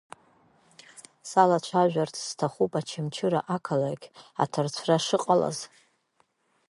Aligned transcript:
Салацәажәарц 1.29 2.15
сҭахуп 2.27 2.71
Очамчыра 2.79 3.39
ақалақь 3.55 4.05
аҭарцәра 4.43 4.97
шыҟалаз. 5.05 5.57